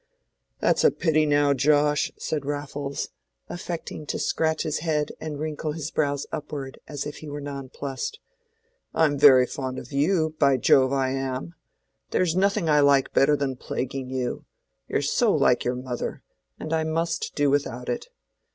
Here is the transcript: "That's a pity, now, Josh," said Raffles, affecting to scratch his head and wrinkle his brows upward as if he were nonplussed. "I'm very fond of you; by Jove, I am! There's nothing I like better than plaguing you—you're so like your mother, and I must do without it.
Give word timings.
"That's 0.59 0.83
a 0.83 0.89
pity, 0.89 1.27
now, 1.27 1.53
Josh," 1.53 2.11
said 2.17 2.43
Raffles, 2.43 3.09
affecting 3.49 4.07
to 4.07 4.17
scratch 4.17 4.63
his 4.63 4.79
head 4.79 5.11
and 5.21 5.37
wrinkle 5.39 5.73
his 5.73 5.91
brows 5.91 6.25
upward 6.31 6.79
as 6.87 7.05
if 7.05 7.17
he 7.17 7.29
were 7.29 7.39
nonplussed. 7.39 8.17
"I'm 8.95 9.15
very 9.15 9.45
fond 9.45 9.77
of 9.77 9.91
you; 9.91 10.33
by 10.39 10.57
Jove, 10.57 10.91
I 10.91 11.09
am! 11.11 11.53
There's 12.09 12.35
nothing 12.35 12.67
I 12.67 12.79
like 12.79 13.13
better 13.13 13.35
than 13.35 13.57
plaguing 13.57 14.09
you—you're 14.09 15.03
so 15.03 15.35
like 15.35 15.63
your 15.63 15.75
mother, 15.75 16.23
and 16.59 16.73
I 16.73 16.83
must 16.83 17.33
do 17.35 17.51
without 17.51 17.87
it. 17.87 18.07